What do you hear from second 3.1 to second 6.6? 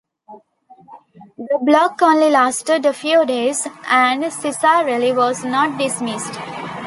days, and Cicarelli was not dismissed.